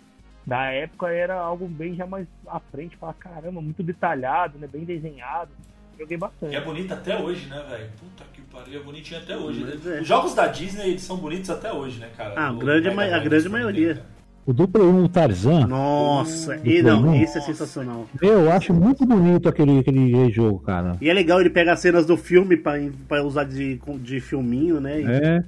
[0.46, 4.68] na época era algo bem já mais à frente, pra caramba, muito detalhado, né?
[4.68, 5.50] Bem desenhado.
[5.98, 6.52] Joguei bastante.
[6.52, 7.90] E é bonita até hoje, né, velho?
[7.98, 9.64] Puta que pariu, é bonitinho até hoje.
[9.64, 9.96] Né?
[9.96, 10.00] é.
[10.00, 12.34] Os jogos da Disney, eles são bonitos até hoje, né, cara?
[12.36, 13.88] Ah, Do grande a grande maioria.
[13.94, 14.21] Nintendo.
[14.44, 18.08] O do Play 1, o Tarzan, Nossa, e, não, esse é sensacional.
[18.20, 20.96] eu acho muito bonito aquele, aquele jogo, cara.
[21.00, 22.72] E é legal ele pegar cenas do filme pra,
[23.06, 25.00] pra usar de, de filminho, né?
[25.00, 25.44] E É,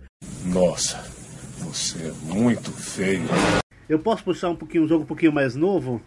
[0.46, 1.02] Nossa,
[1.58, 3.22] você é muito feio.
[3.88, 6.00] Eu posso puxar um pouquinho um jogo um pouquinho mais novo?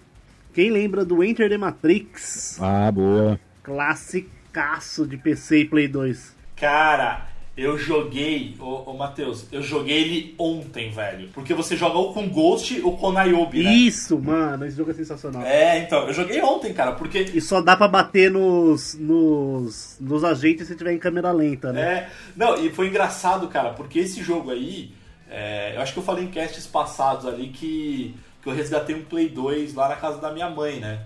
[0.54, 2.58] Quem lembra do Enter the Matrix?
[2.62, 3.38] ah, boa.
[3.64, 6.34] Classicaço de PC e Play 2.
[6.56, 11.28] Cara, eu joguei, ô, ô Matheus, eu joguei ele ontem, velho.
[11.34, 13.74] Porque você joga ou com Ghost ou com Niobe, né?
[13.74, 15.42] Isso, mano, esse jogo é sensacional.
[15.42, 20.24] É, então, eu joguei ontem, cara, porque E só dá pra bater nos, nos, nos
[20.24, 21.82] agentes se tiver em câmera lenta, né?
[21.82, 24.92] É, não, e foi engraçado, cara, porque esse jogo aí,
[25.28, 29.04] é, eu acho que eu falei em casts passados ali que, que eu resgatei um
[29.04, 31.00] Play 2 lá na casa da minha mãe, né?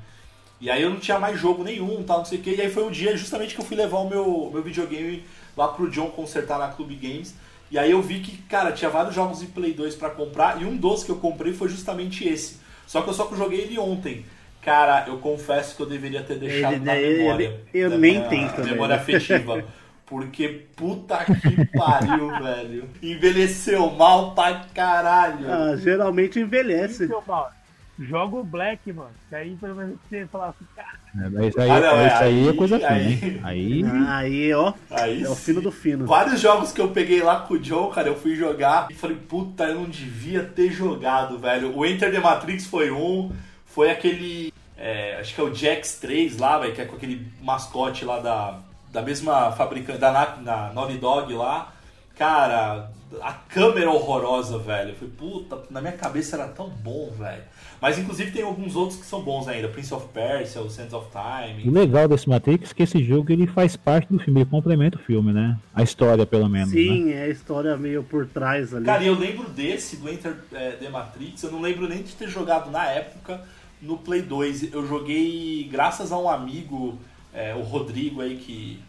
[0.59, 2.69] E aí eu não tinha mais jogo nenhum, tal, não sei o que, e aí
[2.69, 5.23] foi o dia justamente que eu fui levar o meu, meu videogame
[5.55, 7.33] lá pro John consertar na Clube Games.
[7.69, 10.65] E aí eu vi que, cara, tinha vários jogos de Play 2 pra comprar, e
[10.65, 12.59] um dos que eu comprei foi justamente esse.
[12.85, 14.25] Só que eu só que eu joguei ele ontem.
[14.61, 17.61] Cara, eu confesso que eu deveria ter deixado Ele- na ele- memória.
[17.73, 18.71] eu da nem minha tenho também.
[18.73, 19.63] Memória afetiva.
[20.05, 22.89] Porque puta que pariu, velho.
[23.01, 25.49] Envelheceu mal pra caralho.
[25.49, 27.07] Ah, geralmente envelhece.
[27.25, 27.49] Mal,
[27.97, 29.11] Joga o Black, mano.
[29.29, 32.23] Que aí pelo menos você falar assim, cara, É, mas aí, Ah, não, é, isso
[32.23, 33.41] aí é aí- coisa fina, aí-?
[33.43, 36.05] Aí, Aí, ó, Aí é o fino do fino.
[36.05, 39.17] Vários jogos que eu peguei lá com o John, cara, eu fui jogar e falei,
[39.17, 41.77] puta, eu não devia ter jogado, velho.
[41.77, 43.31] O Enter the Matrix foi um,
[43.65, 44.53] foi aquele.
[44.77, 48.19] é, acho que é o Jax 3 lá, velho, que é com aquele mascote lá
[48.19, 48.59] da,
[48.91, 51.73] da mesma fabricante, da Na- na Naughty Dog lá.
[52.17, 52.89] Cara,
[53.21, 54.95] a câmera horrorosa, velho.
[54.95, 57.43] Foi puta, na minha cabeça era tão bom, velho.
[57.81, 59.67] Mas inclusive tem alguns outros que são bons ainda.
[59.67, 61.67] Prince of Persia, o Sands of Time.
[61.67, 64.97] o legal desse Matrix é que esse jogo ele faz parte do filme, ele complementa
[64.97, 65.57] o filme, né?
[65.73, 66.71] A história, pelo menos.
[66.71, 66.79] Né?
[66.79, 68.85] Sim, é a história meio por trás ali.
[68.85, 72.13] Cara, e eu lembro desse, do Enter é, the Matrix, eu não lembro nem de
[72.13, 73.41] ter jogado na época
[73.81, 74.71] no Play 2.
[74.71, 76.99] Eu joguei graças a um amigo,
[77.33, 78.79] é, o Rodrigo aí, que,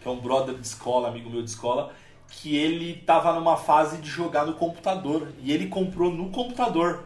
[0.00, 1.92] que é um brother de escola, amigo meu de escola,
[2.28, 5.28] que ele tava numa fase de jogar no computador.
[5.40, 7.04] E ele comprou no computador.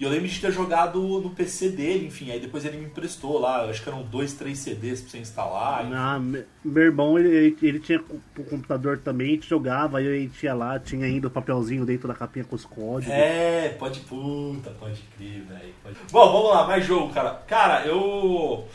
[0.00, 3.38] E eu lembro de ter jogado no PC dele, enfim, aí depois ele me emprestou
[3.38, 5.84] lá, acho que eram dois, três CDs pra você instalar.
[5.84, 5.94] enfim.
[5.94, 8.00] Ah, me- meu irmão, ele, ele tinha
[8.38, 11.84] o computador também, a gente jogava, aí a gente ia lá, tinha ainda o papelzinho
[11.84, 13.12] dentro da capinha com os códigos.
[13.14, 15.74] É, pode puta, pode crer, velho.
[15.82, 17.34] pode- Bom, vamos lá, mais jogo, cara.
[17.46, 18.66] Cara, eu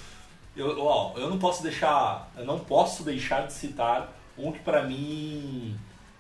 [0.55, 4.83] eu, ó, eu não posso deixar, eu não posso deixar de citar um que pra
[4.83, 5.75] mim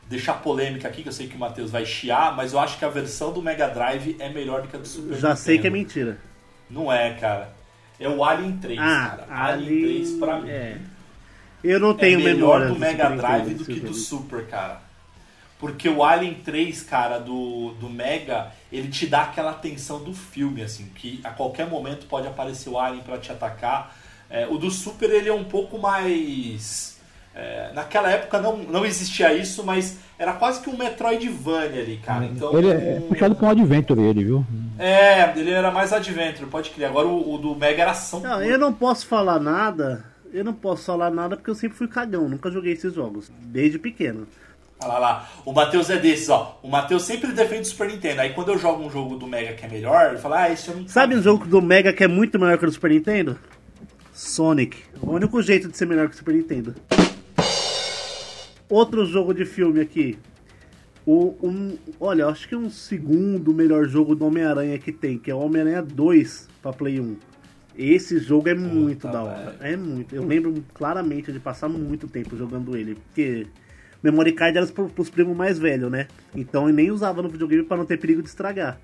[0.07, 2.85] deixar polêmica aqui, que eu sei que o Matheus vai chiar, mas eu acho que
[2.85, 5.67] a versão do Mega Drive é melhor do que a do Super Já sei que
[5.67, 6.11] é Nintendo.
[6.11, 6.17] mentira.
[6.69, 7.53] Não é, cara.
[7.99, 9.27] É o Alien 3, Ah, cara.
[9.29, 10.49] Alien ali- 3 pra mim.
[10.49, 10.77] é.
[11.63, 13.93] Eu não tenho é melhor do Mega Drive Nintendo, do que do.
[13.93, 14.81] Super, cara.
[15.57, 20.61] Porque o Alien 3, cara, do, do Mega, ele te dá aquela tensão do filme,
[20.61, 23.95] assim, que a qualquer momento pode aparecer o Alien pra te atacar.
[24.29, 26.94] É, o do Super, ele é um pouco mais...
[27.35, 32.23] é, naquela época não, não existia isso, mas era quase que um Metroidvania ali, cara.
[32.25, 34.45] Então, Ele é puxado pra um adventure, ele, viu?
[34.79, 36.85] É, ele era mais Adventure, pode crer.
[36.85, 38.21] Agora o, o do Mega era ação.
[38.21, 40.05] Não, eu não posso falar nada.
[40.31, 43.79] Eu não posso falar nada porque eu sempre fui cagão, nunca joguei esses jogos, desde
[43.79, 44.27] pequeno.
[44.81, 45.29] Olha lá, lá.
[45.45, 46.59] O Matheus é desses, ó.
[46.61, 48.21] O Matheus sempre defende o Super Nintendo.
[48.21, 50.69] Aí quando eu jogo um jogo do Mega que é melhor, ele fala, ah, esse
[50.69, 52.91] eu não Sabe um jogo do Mega que é muito melhor que o do Super
[52.91, 53.37] Nintendo?
[54.13, 54.77] Sonic.
[55.01, 56.75] O único jeito de ser melhor que o Super Nintendo.
[58.75, 60.17] Outro jogo de filme aqui.
[61.05, 65.31] O, um, olha, acho que é um segundo melhor jogo do Homem-Aranha que tem, que
[65.31, 67.15] é o Homem-Aranha 2 pra Play 1.
[67.77, 69.55] Esse jogo é muito da hora.
[69.61, 70.13] É muito.
[70.13, 72.95] Eu lembro claramente de passar muito tempo jogando ele.
[72.95, 73.47] Porque
[74.03, 76.07] memory card era pro- pros primos mais velhos, né?
[76.35, 78.77] Então eu nem usava no videogame pra não ter perigo de estragar.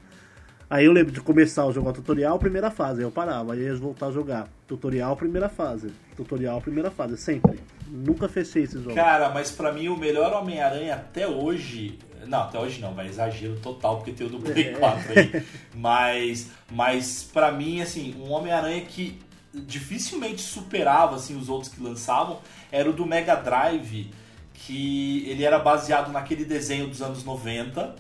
[0.72, 3.74] Aí eu lembro de começar a jogar tutorial, primeira fase, aí eu parava, aí eu
[3.74, 4.48] ia voltar a jogar.
[4.66, 5.92] Tutorial, primeira fase.
[6.16, 7.60] Tutorial, primeira fase, sempre.
[7.90, 8.96] Nunca fechei esse jogo.
[8.96, 12.00] Cara, mas pra mim o melhor Homem-Aranha até hoje.
[12.26, 14.72] Não, até hoje não, vai exagero total, porque tem o do Play É.
[14.72, 15.44] 4 aí.
[15.76, 19.20] Mas, mas pra mim, assim, um Homem-Aranha que
[19.54, 22.40] dificilmente superava assim, os outros que lançavam
[22.72, 24.10] era o do Mega Drive,
[24.54, 27.94] que ele era baseado naquele desenho dos anos 90.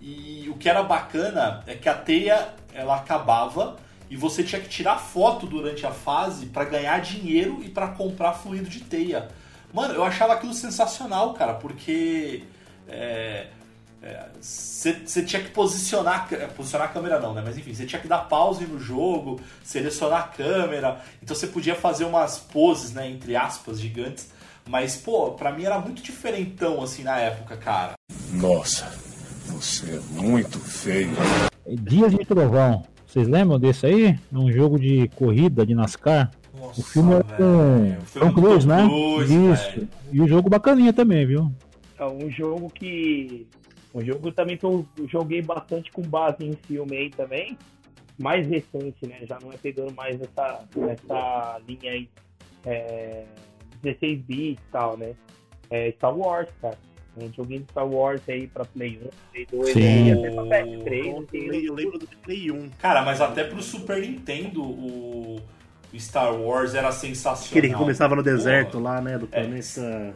[0.00, 3.76] E o que era bacana é que a teia ela acabava
[4.08, 8.32] e você tinha que tirar foto durante a fase pra ganhar dinheiro e pra comprar
[8.32, 9.28] fluido de teia.
[9.72, 12.42] Mano, eu achava aquilo sensacional, cara, porque
[14.40, 17.42] você tinha que posicionar, é, posicionar a câmera não, né?
[17.44, 21.74] Mas enfim, você tinha que dar pause no jogo, selecionar a câmera, então você podia
[21.74, 24.30] fazer umas poses, né, entre aspas, gigantes.
[24.66, 27.92] Mas, pô, pra mim era muito diferentão, assim, na época, cara.
[28.32, 28.90] Nossa,
[29.60, 31.10] você é muito feio.
[31.82, 32.82] Dias de Trovão.
[33.06, 34.06] Vocês lembram desse aí?
[34.06, 36.30] É um jogo de corrida de NASCAR.
[36.58, 37.98] Nossa, O filme é com velho.
[38.00, 38.86] O filme Tom Cruise, né?
[38.86, 39.70] Cruise, Isso.
[39.72, 39.88] velho.
[40.12, 41.52] E o jogo bacaninha também, viu?
[41.98, 43.46] É um jogo que.
[43.94, 47.58] Um jogo também que eu joguei bastante com base em filme aí também.
[48.18, 49.18] Mais recente, né?
[49.28, 52.08] Já não é pegando mais essa, essa linha aí.
[52.64, 53.24] É,
[53.82, 55.14] 16 bits e tal, né?
[55.68, 56.78] É Star Wars, cara.
[57.16, 60.06] Um joguinho de Star Wars aí pra Play 1, Play 2, Sim.
[60.06, 61.06] e até pra PS3.
[61.06, 62.70] Eu, assim, eu lembro do Play 1.
[62.80, 65.40] Cara, mas até pro Super Nintendo o
[65.98, 67.50] Star Wars era sensacional.
[67.50, 68.84] Aquele que começava no deserto Porra.
[68.84, 69.18] lá, né?
[69.18, 70.14] Do planeta.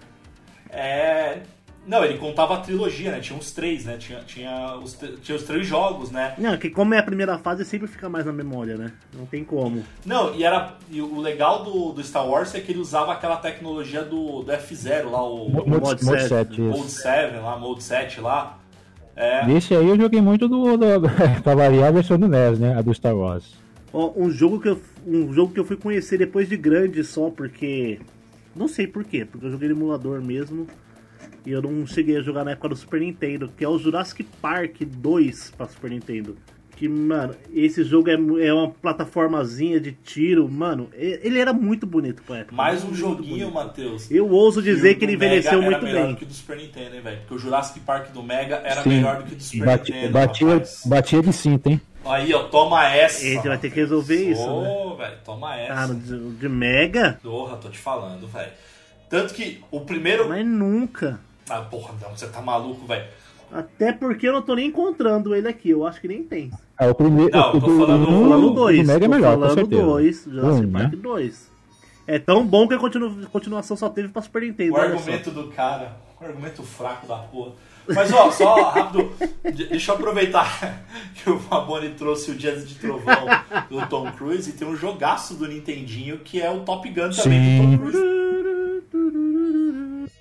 [0.71, 1.41] É.
[1.87, 3.21] Não, ele contava a trilogia, né?
[3.21, 3.97] Tinha uns três, né?
[3.99, 6.35] Tinha, tinha, os, tinha os três jogos, né?
[6.39, 8.93] Não, que como é a primeira fase, sempre fica mais na memória, né?
[9.13, 9.85] Não tem como.
[10.05, 10.77] Não, e era.
[10.91, 14.53] E o legal do, do Star Wars é que ele usava aquela tecnologia do, do
[14.53, 17.03] F0 lá, o Mode, Mode Mode 7, 7, Mode isso.
[17.03, 18.59] 7 lá, Mode 7 lá.
[19.15, 19.47] É.
[19.47, 20.87] Nesse aí eu joguei muito do, do
[21.43, 22.77] pra variar a versão do NES, né?
[22.77, 23.55] A do Star Wars.
[23.93, 28.01] Um jogo que eu um jogo que eu fui conhecer depois de grande só porque
[28.57, 30.67] não sei por quê, porque eu joguei no emulador mesmo
[31.47, 34.25] e eu não cheguei a jogar na época do Super Nintendo, que é o Jurassic
[34.41, 36.37] Park 2 para Super Nintendo.
[36.77, 42.21] Que, mano, esse jogo é, é uma plataformazinha de tiro, mano, ele era muito bonito
[42.25, 42.57] pra época.
[42.57, 43.51] Mais um joguinho.
[43.53, 44.11] Matheus.
[44.11, 46.15] Eu ouso dizer que ele envelheceu Mega muito era melhor bem.
[46.15, 47.19] do que o do Super Nintendo, hein, velho?
[47.21, 48.89] Porque o Jurassic Park do Mega era Sim.
[48.89, 50.13] melhor do que o do Super Bati- Nintendo.
[50.13, 51.81] batia, batia de cinta, hein?
[52.07, 53.25] Aí, ó, toma essa.
[53.25, 54.69] Esse vai ter que resolver isso, né?
[54.69, 55.73] Ô, velho, toma essa.
[55.75, 57.19] Ah, no de, de Mega?
[57.23, 58.51] Porra, tô te falando, velho.
[59.09, 60.29] Tanto que o primeiro.
[60.29, 61.21] Mas nunca.
[61.49, 63.05] Ah, porra, não, você tá maluco, velho.
[63.53, 66.51] Até porque eu não tô nem encontrando ele aqui, eu acho que nem tem.
[66.81, 67.31] É, o primeiro.
[67.37, 68.87] Não, o tô do- falando- do- tô falando do 2.
[68.87, 69.67] Mega é tô melhor, com falando.
[69.67, 70.25] 2.
[70.25, 70.99] Jurassic Um, Park né?
[71.01, 71.51] 2.
[72.07, 74.73] É tão bom que a continu- continuação só teve pra Super Nintendo.
[74.75, 77.53] O argumento do cara, o argumento fraco da porra.
[77.87, 79.13] Mas ó, só rápido,
[79.53, 83.27] de- deixa eu aproveitar que o Faboni trouxe o Dias de Trovão
[83.71, 87.13] do Tom Cruise e tem um jogaço do Nintendinho que é o Top Gun também
[87.13, 87.77] Sim.
[87.77, 88.14] do Tom Cruise.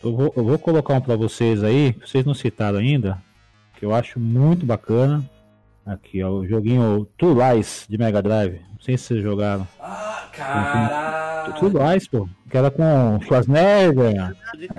[0.04, 3.18] Eu vou, eu vou colocar um pra vocês aí, que vocês não citaram ainda,
[3.80, 5.24] que eu acho muito bacana.
[5.86, 8.60] Aqui, ó, o joguinho Two Lies de Mega Drive.
[8.70, 9.66] Não sei se vocês jogaram.
[9.80, 11.54] Ah, caralho.
[11.54, 12.28] Two Lies, pô.
[12.50, 14.36] Que era com Schwarzenegger,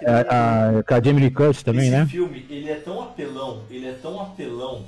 [0.06, 2.06] a, a, com a Jamie Lee Curtis também, Esse né?
[2.06, 4.84] filme, ele é tão apelão, ele é tão apelão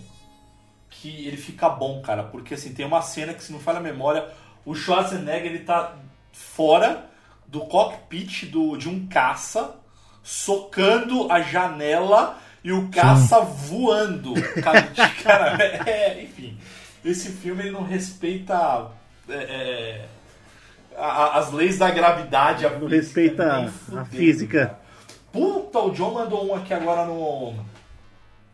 [0.90, 2.22] que ele fica bom, cara.
[2.22, 4.27] Porque assim, tem uma cena que, se não falha a memória,
[4.64, 5.96] o Schwarzenegger ele tá
[6.33, 7.07] fora
[7.46, 9.77] do cockpit do, de um caça,
[10.27, 14.35] socando a janela e o caça voando.
[14.61, 14.83] Cara,
[15.23, 16.59] cara, é, enfim.
[17.05, 18.89] Esse filme ele não respeita
[19.29, 20.05] é, é,
[20.99, 22.67] a- as leis da gravidade.
[22.67, 24.67] A Não física, respeita a física.
[24.67, 24.81] cara.
[25.33, 27.55] Puta, o John mandou um aqui agora no,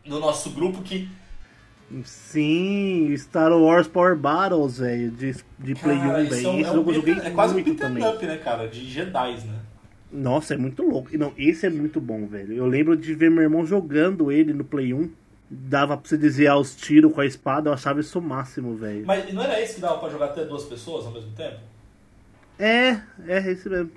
[0.05, 1.09] no nosso grupo que.
[2.05, 6.47] Sim, Star Wars Power Battles, velho, de, de Play 1, cara, isso velho.
[6.47, 8.07] é um- Esse é um beat- é quase um beat'em também.
[8.07, 8.67] up, né, cara?
[8.67, 9.59] De Jedi, né?
[10.13, 11.09] Nossa, é muito louco.
[11.11, 12.53] E Não, esse é muito bom, velho.
[12.53, 15.09] Eu lembro de ver meu irmão jogando ele no Play 1.
[15.49, 19.05] Dava pra você desviar os tiros com a espada, eu achava isso o máximo, velho.
[19.05, 21.57] Mas não era esse que dava pra jogar até duas pessoas ao mesmo tempo?
[22.57, 23.91] É, é esse mesmo.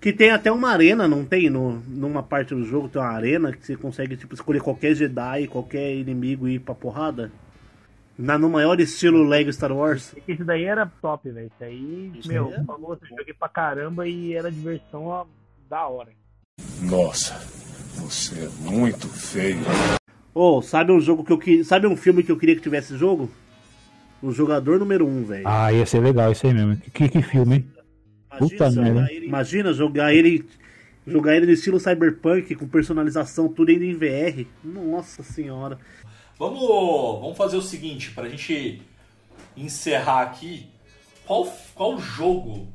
[0.00, 1.50] Que tem até uma arena, não tem?
[1.50, 5.46] No, numa parte do jogo tem uma arena que você consegue tipo, escolher qualquer Jedi,
[5.46, 7.30] qualquer inimigo e ir pra porrada.
[8.18, 10.14] Na, no maior estilo Lego Star Wars.
[10.26, 11.50] Esse daí era top, velho.
[11.54, 15.26] Esse aí, Isso meu, é falou, eu joguei pra caramba e era diversão ó,
[15.70, 16.10] da hora.
[16.82, 17.34] Nossa,
[17.94, 19.60] você é muito feio.
[20.34, 21.62] Ô, sabe um jogo que eu queria.
[21.62, 23.30] Sabe um filme que eu queria que tivesse jogo?
[24.20, 25.44] O jogador número 1, um, velho.
[25.46, 26.76] Ah, ia ser legal isso aí mesmo.
[26.76, 27.72] Que, que filme, hein?
[28.36, 29.12] puta jogar merda.
[29.12, 30.44] ele, imagina jogar ele.
[31.06, 34.46] Jogar ele no estilo cyberpunk, com personalização, tudo ainda em VR.
[34.62, 35.78] Nossa senhora.
[36.38, 38.82] Vamos, vamos fazer o seguinte, pra gente
[39.56, 40.66] encerrar aqui,
[41.26, 42.68] qual, qual jogo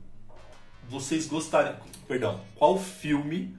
[0.90, 1.76] vocês gostariam.
[2.08, 3.56] Perdão, qual filme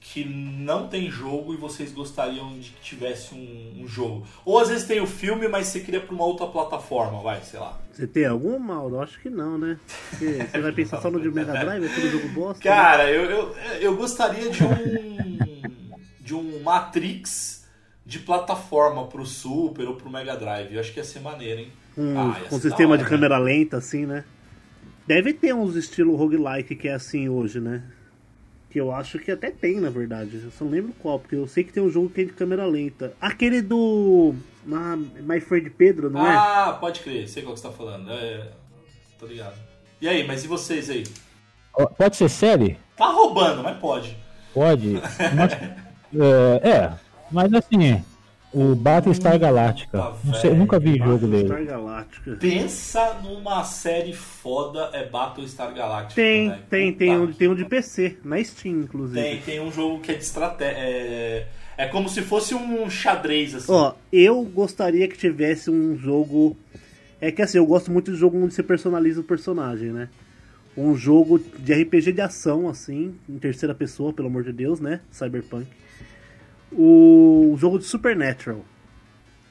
[0.00, 4.24] que não tem jogo e vocês gostariam de que tivesse um, um jogo?
[4.44, 7.58] Ou às vezes tem o filme, mas você queria pra uma outra plataforma, vai, sei
[7.58, 7.76] lá.
[7.92, 9.00] Você tem algum, Mauro?
[9.00, 9.76] Acho que não, né?
[10.10, 12.68] Porque você vai pensar só no de Mega Drive, é todo jogo bosta.
[12.68, 12.74] né?
[12.76, 15.38] Cara, eu, eu, eu gostaria de um.
[16.20, 17.66] de um Matrix
[18.06, 20.72] de plataforma pro Super ou pro Mega Drive.
[20.74, 21.72] Eu acho que ia ser maneiro, hein?
[21.94, 24.24] Com, Ah, ser sistema da de hora, câmera lenta, assim, né?
[25.08, 27.82] Deve ter uns estilo roguelike que é assim hoje, né?
[28.68, 30.38] Que eu acho que até tem, na verdade.
[30.44, 32.32] Eu só não lembro qual, porque eu sei que tem um jogo que é de
[32.32, 33.14] câmera lenta.
[33.18, 34.34] Aquele do.
[34.70, 36.36] Ah, My Friend Pedro, não é?
[36.36, 38.10] Ah, pode crer, sei qual que você tá falando.
[38.10, 38.48] É,
[39.18, 39.56] tô ligado.
[39.98, 41.04] E aí, mas e vocês aí?
[41.96, 42.76] Pode ser série?
[42.94, 44.14] Tá roubando, mas pode.
[44.52, 44.92] Pode.
[45.34, 46.92] Mas, é, é,
[47.30, 48.02] mas assim,
[48.52, 49.98] o Battlestar Galactica.
[49.98, 51.64] Tá Não sei, nunca vi jogo Star dele.
[51.66, 52.36] Galáctica.
[52.40, 56.14] Pensa numa série foda, é Battlestar Galactica.
[56.14, 56.62] Tem, moleque.
[56.68, 59.20] tem, Puta tem um, tem um de PC, na Steam, inclusive.
[59.20, 60.76] Tem, tem um jogo que é de estratégia.
[60.78, 61.46] É,
[61.76, 63.70] é como se fosse um xadrez, assim.
[63.70, 66.56] Ó, eu gostaria que tivesse um jogo.
[67.20, 70.08] É que assim, eu gosto muito de jogo onde você personaliza o personagem, né?
[70.76, 75.00] Um jogo de RPG de ação, assim, em terceira pessoa, pelo amor de Deus, né?
[75.10, 75.66] Cyberpunk.
[76.72, 78.64] O jogo de Supernatural.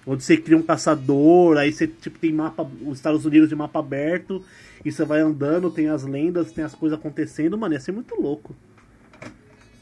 [0.06, 3.80] Onde você cria um caçador, aí você tipo, tem mapa, os Estados Unidos de mapa
[3.80, 4.44] aberto,
[4.86, 8.16] e você vai andando, tem as lendas, tem as coisas acontecendo, mano, ia ser muito
[8.16, 8.56] louco.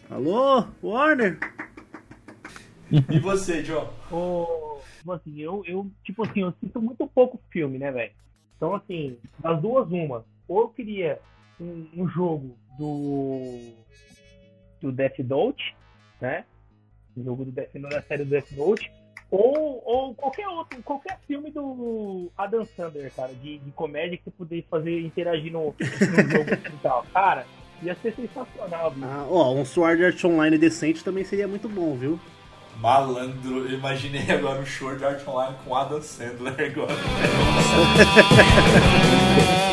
[0.09, 1.37] Alô, Warner?
[2.91, 3.91] E você, John?
[4.11, 8.11] Ô, tipo assim, eu, eu, tipo assim, eu sinto muito pouco filme, né, velho?
[8.55, 10.25] Então, assim, das duas, uma.
[10.47, 11.19] Ou eu queria
[11.59, 13.73] um, um jogo do.
[14.81, 15.75] do Death Note,
[16.21, 16.45] né?
[17.17, 18.91] Um jogo do Death Note, da série do Death Note.
[19.31, 24.31] Ou, ou qualquer outro, qualquer filme do Adam Sandler, cara, de, de comédia que você
[24.31, 27.05] pudesse fazer interagir no, no jogo e tal.
[27.11, 27.45] Cara,
[27.81, 29.05] ia ser sensacional, viu?
[29.05, 32.19] Ah, ó, um Sword Art Online decente também seria muito bom, viu?
[32.79, 36.93] Malandro, eu imaginei agora show de Art Online com Adam Sandler agora.